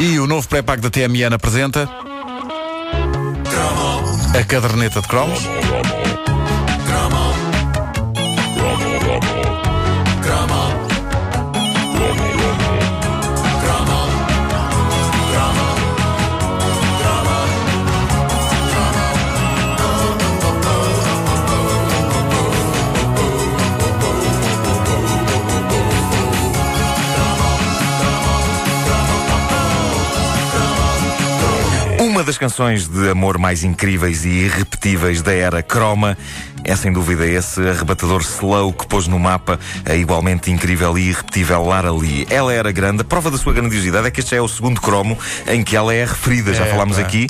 [0.00, 1.88] E o novo pré-pago da TMN apresenta
[4.38, 5.40] a caderneta de cromos.
[32.28, 36.14] Das canções de amor mais incríveis e irrepetíveis da era Croma
[36.68, 41.64] é sem dúvida esse arrebatador slow que pôs no mapa a igualmente incrível e irrepetível
[41.64, 42.26] Lara Lee.
[42.28, 45.18] Ela era grande, a prova da sua grandiosidade é que este é o segundo cromo
[45.46, 46.52] em que ela é referida.
[46.52, 47.02] Já É, falámos pá.
[47.04, 47.26] aqui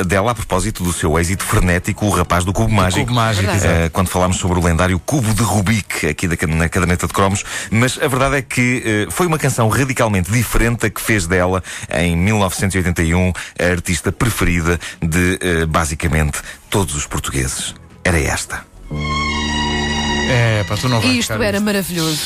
[0.00, 3.02] uh, dela a propósito do seu êxito frenético, o rapaz do cubo mágico.
[3.04, 7.06] Cubo Mágico, Uh, quando falámos sobre o lendário Cubo de Rubik, aqui da, na caderneta
[7.06, 11.00] de cromos, mas a verdade é que uh, foi uma canção radicalmente diferente a que
[11.02, 11.62] fez dela,
[11.92, 16.38] em 1981, a artista preferida de, basicamente,
[16.70, 17.74] todos os portugueses.
[18.02, 18.69] Era esta.
[20.30, 22.20] É, pá, tu não vais Isto era maravilhoso.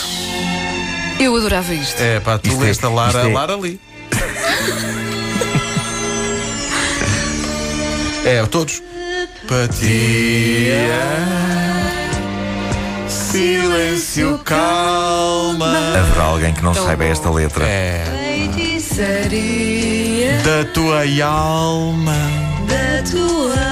[1.19, 2.01] Eu adorava isto.
[2.01, 3.81] É, pá, tu Isto é- leste a Lara, isto é- Lara Lee.
[8.25, 8.83] é, todos.
[9.47, 10.91] Patia.
[13.09, 15.77] Silêncio, calma.
[15.98, 17.65] Haverá alguém que não saiba esta letra.
[17.67, 18.05] É,
[18.55, 22.15] Feitiçaria da tua alma.
[22.67, 23.64] da tua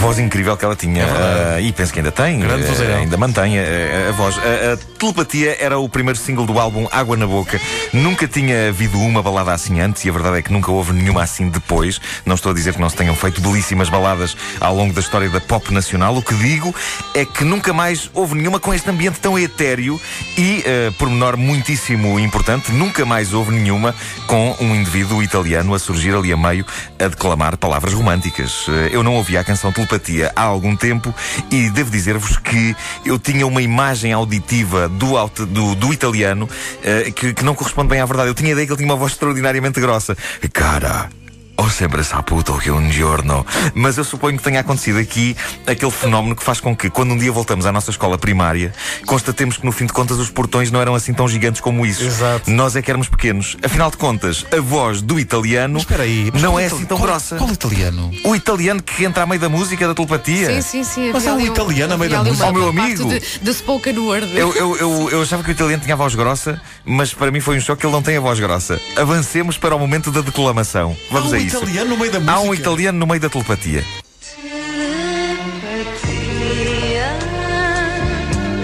[0.00, 1.04] voz incrível que ela tinha.
[1.04, 1.54] verdade.
[1.56, 2.40] Ah, e penso que ainda tem.
[2.40, 2.96] Grande vozeirão.
[2.96, 4.38] ainda mantém a, a voz.
[4.38, 7.60] A, a Telepatia era o primeiro single do álbum Água na Boca.
[7.92, 11.22] Nunca tinha havido uma balada assim antes e a verdade é que nunca houve nenhuma
[11.22, 12.00] assim depois.
[12.24, 15.28] Não estou a dizer que não se tenham feito belíssimas baladas ao longo da história
[15.28, 16.16] da pop nacional.
[16.16, 16.74] O que digo
[17.14, 20.00] é que nunca mais houve nenhuma com este ambiente tão etéreo
[20.36, 23.94] e, uh, por menor muitíssimo importante, nunca mais houve nenhuma
[24.26, 26.64] com um indivíduo italiano a surgir ali a meio
[26.98, 28.66] a declamar palavras românticas.
[28.66, 29.89] Uh, eu não ouvia a canção Telepatia
[30.34, 31.14] há algum tempo
[31.50, 32.74] e devo dizer-vos que
[33.04, 35.14] eu tinha uma imagem auditiva do,
[35.46, 38.28] do, do italiano uh, que, que não corresponde bem à verdade.
[38.28, 40.16] Eu tinha a ideia que ele tinha uma voz extraordinariamente grossa.
[40.52, 41.19] Cara.
[41.60, 43.44] Ho sempre saputo que um giorno.
[43.74, 47.18] Mas eu suponho que tenha acontecido aqui aquele fenómeno que faz com que, quando um
[47.18, 48.72] dia voltamos à nossa escola primária,
[49.04, 52.02] constatemos que, no fim de contas, os portões não eram assim tão gigantes como isso.
[52.02, 52.50] Exato.
[52.50, 53.58] Nós é que éramos pequenos.
[53.62, 56.30] Afinal de contas, a voz do italiano Espera aí.
[56.32, 57.36] mas não é itali- assim tão qual- grossa.
[57.36, 58.10] Qual italiano?
[58.24, 60.46] O italiano que entra a meio da música da telepatia.
[60.62, 61.10] Sim, sim, sim.
[61.12, 62.46] Mas um ali italiano a meio da música.
[62.46, 63.04] uma Oh, meu amigo.
[63.08, 64.34] De, de spoken word.
[64.34, 67.40] Eu, eu, eu, eu achava que o italiano tinha a voz grossa, mas para mim
[67.40, 68.80] foi um choque que ele não tem a voz grossa.
[68.96, 70.96] Avancemos para o momento da declamação.
[71.10, 71.49] Vamos a isso.
[71.56, 72.32] Italiano no meio da música.
[72.32, 73.84] Há um italiano no meio da telepatia.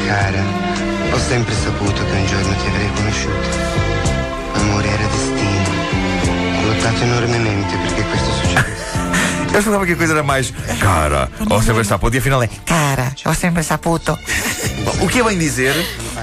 [0.06, 0.44] Cara,
[1.12, 3.48] ho sempre saputo che un giorno ti avrei conosciuto.
[4.54, 6.62] Amore era destino.
[6.62, 8.86] Ho lottato enormemente perché questo succedesse.
[9.52, 13.14] Eu esperava que a coisa era mais cara, ou sempre saputo, e afinal é cara,
[13.24, 14.16] ou sempre saputo.
[15.00, 15.74] O que é bem dizer,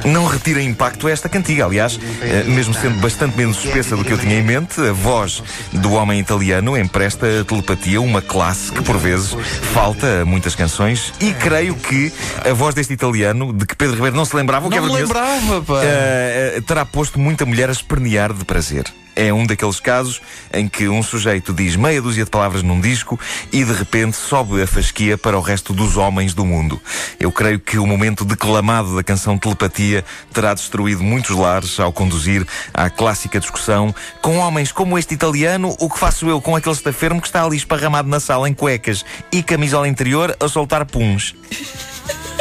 [0.06, 1.66] não retira impacto a esta cantiga.
[1.66, 5.44] Aliás, eh, mesmo sendo bastante menos espessa do que eu tinha em mente, a voz
[5.72, 9.36] do homem italiano empresta a telepatia uma classe que por vezes
[9.74, 12.12] falta a muitas canções e creio que
[12.50, 14.90] a voz deste italiano, de que Pedro Ribeiro não se lembrava, o que Não é
[14.90, 15.81] me vergonhoso, lembrava, pá.
[15.84, 18.86] eh, terá posto muita mulher a espernear de prazer.
[19.16, 23.19] É um daqueles casos em que um sujeito diz meia dúzia de palavras num disco
[23.51, 26.81] e de repente sobe a fasquia para o resto dos homens do mundo.
[27.19, 30.03] Eu creio que o momento declamado da canção Telepatia
[30.34, 35.90] terá destruído muitos lares ao conduzir à clássica discussão com homens como este italiano, o
[35.90, 39.44] que faço eu com aquele estafermo que está ali esparramado na sala em cuecas e
[39.44, 41.35] camisola interior a soltar puns.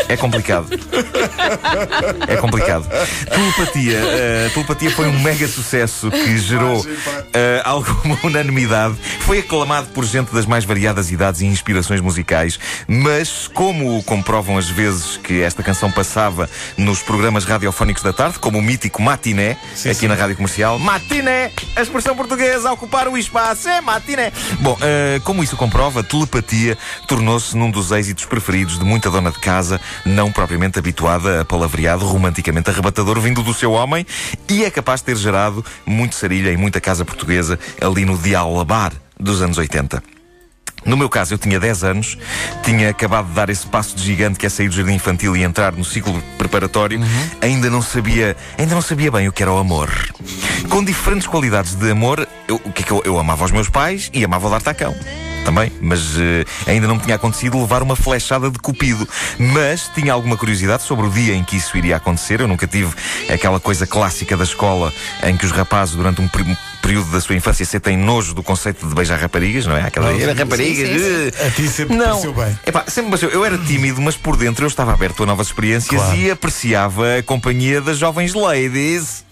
[0.09, 0.69] É complicado.
[2.29, 2.87] É complicado.
[3.31, 3.99] Telepatia.
[3.99, 6.85] eh, telepatia foi um mega sucesso que gerou
[7.33, 8.97] eh, alguma unanimidade.
[9.21, 12.59] Foi aclamado por gente das mais variadas idades e inspirações musicais.
[12.87, 18.59] Mas, como comprovam as vezes que esta canção passava nos programas radiofónicos da tarde, como
[18.59, 19.57] o mítico Matiné,
[19.91, 20.79] aqui na rádio comercial.
[20.79, 21.51] Matiné!
[21.77, 23.69] A expressão portuguesa a ocupar o espaço.
[23.69, 24.33] É Matiné!
[24.61, 26.77] Bom, eh, como isso comprova, telepatia
[27.07, 32.07] tornou-se num dos êxitos preferidos de muita dona de casa, não propriamente habituada a palavreado
[32.07, 34.07] romanticamente arrebatador vindo do seu homem,
[34.49, 38.93] e é capaz de ter gerado muito sarilha em muita casa portuguesa ali no Dialabar
[39.19, 40.03] dos anos 80.
[40.85, 42.19] No meu caso, eu tinha 10 anos,
[42.65, 45.43] tinha acabado de dar esse passo de gigante que é sair do jardim infantil e
[45.43, 47.01] entrar no ciclo preparatório,
[47.41, 49.91] ainda não sabia, ainda não sabia bem o que era o amor.
[50.69, 53.69] Com diferentes qualidades de amor, eu, o que é que eu, eu amava os meus
[53.69, 54.95] pais e amava o D'Artacão.
[55.45, 59.07] Também, mas eh, ainda não me tinha acontecido levar uma flechada de cupido.
[59.39, 62.41] Mas tinha alguma curiosidade sobre o dia em que isso iria acontecer.
[62.41, 62.95] Eu nunca tive
[63.29, 64.93] aquela coisa clássica da escola
[65.25, 66.29] em que os rapazes, durante um
[66.81, 69.83] período da sua infância, você tem nojo do conceito de beijar raparigas, não é?
[69.83, 70.89] Aquela Não, era sim, raparigas.
[70.89, 71.47] sim, sim, eh.
[71.47, 72.07] A ti sempre não.
[72.11, 72.59] pareceu bem.
[72.65, 73.31] Epá, sempre pareceu.
[73.31, 76.17] Eu era tímido, mas por dentro eu estava aberto a novas experiências Claro.
[76.17, 79.25] e apreciava a companhia das jovens ladies.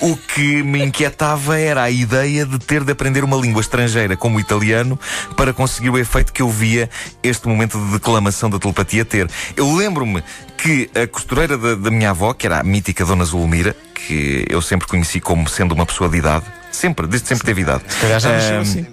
[0.00, 4.36] O que me inquietava era a ideia de ter de aprender uma língua estrangeira como
[4.36, 4.98] o italiano
[5.36, 6.90] para conseguir o efeito que eu via
[7.22, 9.28] este momento de declamação da telepatia ter.
[9.56, 10.22] Eu lembro-me
[10.56, 14.60] que a costureira da, da minha avó, que era a mítica Dona Zulmira, que eu
[14.60, 17.84] sempre conheci como sendo uma pessoa de idade, sempre, desde sempre teve idade.
[17.88, 18.86] Se calhar já nasceu assim.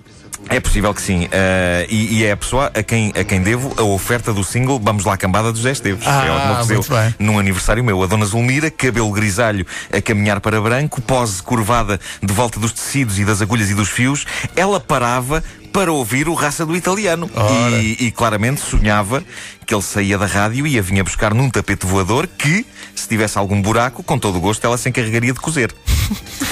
[0.49, 1.27] É possível que sim.
[1.31, 4.79] Ah, e, e é a pessoa a quem, a quem devo a oferta do single
[4.79, 6.05] Vamos lá Cambada dos Esteves.
[6.05, 8.01] Ah, é ela que me ofereceu num aniversário meu.
[8.03, 13.19] A Dona Zulmira, cabelo grisalho a caminhar para branco, pose curvada de volta dos tecidos
[13.19, 17.29] e das agulhas e dos fios, ela parava para ouvir o raça do italiano.
[17.79, 19.23] E, e claramente sonhava
[19.65, 23.37] que ele saía da rádio e a vinha buscar num tapete voador que, se tivesse
[23.37, 25.73] algum buraco, com todo o gosto, ela se encarregaria de cozer.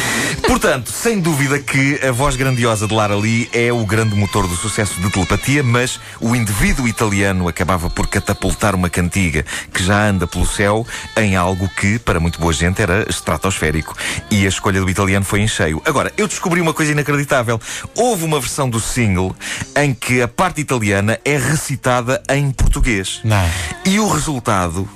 [0.49, 4.55] Portanto, sem dúvida que a voz grandiosa de Lara Lee é o grande motor do
[4.55, 10.25] sucesso de telepatia, mas o indivíduo italiano acabava por catapultar uma cantiga que já anda
[10.25, 13.95] pelo céu em algo que, para muito boa gente, era estratosférico.
[14.31, 15.83] E a escolha do italiano foi em cheio.
[15.85, 17.61] Agora, eu descobri uma coisa inacreditável.
[17.95, 19.35] Houve uma versão do single
[19.77, 23.19] em que a parte italiana é recitada em português.
[23.23, 23.47] Não.
[23.85, 24.89] E o resultado,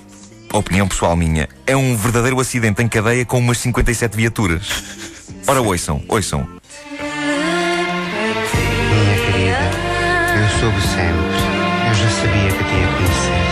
[0.52, 5.13] opinião pessoal minha, é um verdadeiro acidente em cadeia com umas 57 viaturas.
[5.46, 6.48] Ora, ouçam, ouçam.
[8.90, 9.72] Minha querida,
[10.40, 11.38] eu soube sempre.
[11.90, 13.44] Eu já sabia que te ia conhecer.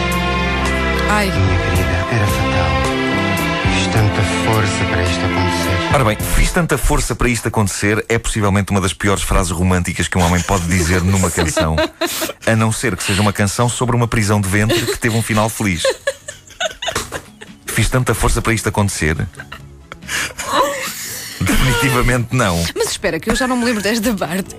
[1.09, 2.71] Ai, Minha querida, era fatal.
[3.73, 5.93] Fiz tanta força para isto acontecer.
[5.93, 10.07] Ora bem, fiz tanta força para isto acontecer é possivelmente uma das piores frases românticas
[10.07, 11.75] que um homem pode dizer numa canção.
[12.47, 15.21] A não ser que seja uma canção sobre uma prisão de ventre que teve um
[15.21, 15.83] final feliz.
[17.65, 19.17] Fiz tanta força para isto acontecer.
[21.65, 22.63] Definitivamente não.
[22.75, 24.55] mas espera, que eu já não me lembro desta parte.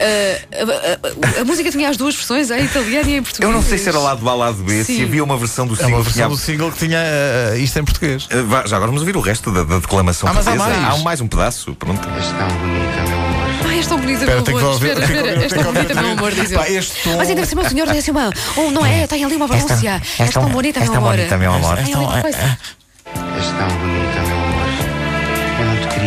[0.00, 3.48] Ah, a, a- a- a música tinha as duas versões, a italiana e em português.
[3.48, 5.04] Eu não sei se era lado A, lado B, se Sim.
[5.04, 6.28] havia uma versão do É single uma que tinha.
[6.28, 8.24] versão do single que tinha eh, isto em português.
[8.26, 10.80] Uh, vá, Já agora vamos ouvir o resto da, da declamação Ah, mas há portuguesa.
[10.80, 10.92] mais.
[10.92, 12.08] Há um- mais um pedaço, pronto.
[12.08, 13.68] És tão bonita, meu amor.
[13.68, 14.72] Ai, és tão bonita, Espera, meu amor.
[14.74, 17.28] Espera, tenho que espera, ouvir- és tão bonita, meu amor, diz Pá, este tom- Mas
[17.28, 18.30] ainda por cima o senhor tem assim uma.
[18.56, 19.06] Oh, não é?
[19.06, 20.02] Tem ali uma valência.
[20.18, 21.16] És tão bonita, meu és tão amor.
[21.16, 21.78] bonita, meu amor.
[21.78, 22.28] És tão bonita,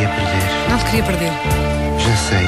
[0.09, 0.69] queria perder.
[0.69, 1.31] Não te queria perder.
[1.99, 2.45] Já sei.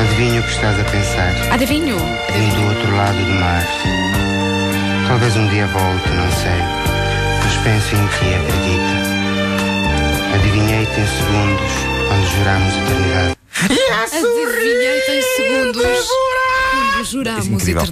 [0.00, 1.32] Adivinho o que estás a pensar.
[1.52, 1.96] Adivinho?
[1.98, 3.62] Vim do outro lado do mar.
[5.08, 6.60] Talvez um dia volte, não sei.
[7.42, 9.06] Mas penso em ti, acredita.
[10.34, 11.72] Adivinhei-te em segundos,
[12.08, 13.36] quando jurámos eternidade.
[14.12, 16.08] Adivinhei-te em segundos.
[16.92, 17.82] Quando jurámos incrível.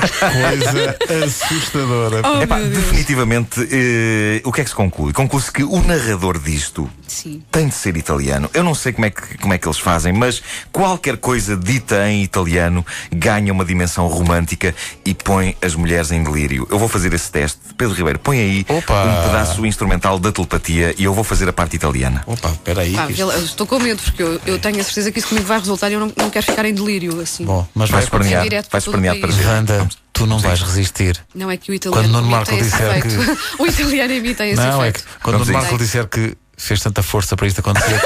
[0.00, 0.96] Coisa
[1.26, 2.22] assustadora.
[2.24, 5.12] Oh, Epá, definitivamente, eh, o que é que se conclui?
[5.12, 7.42] Conclui-se que o narrador disto Sim.
[7.50, 8.48] tem de ser italiano.
[8.54, 10.42] Eu não sei como é, que, como é que eles fazem, mas
[10.72, 14.74] qualquer coisa dita em italiano ganha uma dimensão romântica
[15.04, 16.66] e põe as mulheres em delírio.
[16.70, 17.58] Eu vou fazer esse teste.
[17.76, 19.04] Pedro Ribeiro, põe aí Opa.
[19.04, 22.22] um pedaço instrumental da telepatia e eu vou fazer a parte italiana.
[22.26, 22.92] Opa, espera aí.
[22.94, 25.46] Pá, isto- eu estou com medo, porque eu, eu tenho a certeza que isso comigo
[25.46, 27.44] vai resultar e eu não, não quero ficar em delírio assim.
[27.44, 28.42] Bom, mas vai espernear,
[28.72, 29.83] o espernear para ver.
[30.14, 31.20] Tu não vais resistir.
[31.34, 33.38] Não é que o italiano Quando Nuno Marco disser efeito.
[33.58, 36.80] o italiano tem esse Não, é que quando o Vamos a Marco disser que fez
[36.80, 38.00] tanta força para isto acontecer,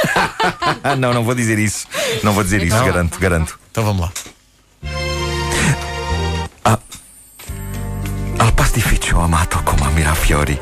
[0.82, 1.86] Ah, não, não vou dizer isso.
[2.24, 2.84] Não vou dizer isso, Não.
[2.86, 3.60] garanto, garanto.
[3.70, 4.12] então vamos lá.
[8.38, 10.58] Al pastificio amato come a Mirafiori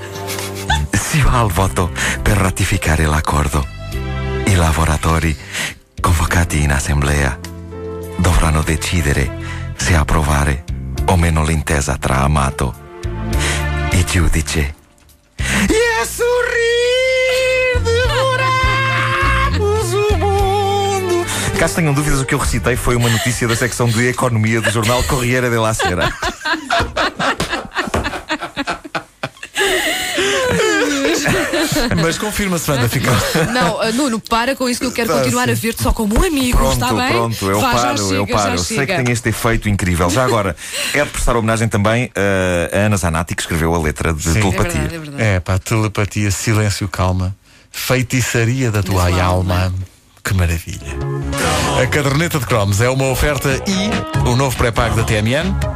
[0.92, 3.66] si va al voto per ratificare l'accordo.
[4.46, 5.36] I lavoratori
[6.00, 7.38] convocati in assemblea
[8.16, 9.30] dovranno decidere
[9.76, 10.64] se approvare
[11.08, 12.74] o meno l'intesa tra Amato
[13.92, 14.74] e giudice.
[15.38, 19.14] E a sorrir devoramos
[19.94, 21.26] o mundo.
[21.58, 24.70] Caso tenham dúvidas, o que eu recitei foi uma notícia da secção de Economia do
[24.70, 26.12] jornal Corriere della Sera.
[32.02, 33.10] Mas confirma-se, Wanda, fica.
[33.52, 35.52] Não, ah, Nuno, para com isso que eu quero Tá, continuar sim.
[35.52, 37.12] a ver-te só como um amigo, Pronto, está bem?
[37.12, 38.52] pronto, eu Vá, paro, eu chega, paro.
[38.54, 39.02] Eu sei que chega.
[39.04, 40.08] tem este efeito incrível.
[40.10, 40.56] Já agora,
[40.94, 44.30] é de prestar homenagem também uh, a Ana Zanatti, que escreveu a letra de Sim.
[44.30, 44.72] É telepatia.
[44.80, 45.22] verdade, é verdade.
[45.22, 47.34] É pá, telepatia, silêncio, calma.
[47.70, 49.64] Feitiçaria da tua tua alma.
[49.64, 49.74] alma.
[50.24, 50.96] Que maravilha.
[51.80, 55.75] A caderneta de cromos é uma oferta e o novo pré-pago da TMN.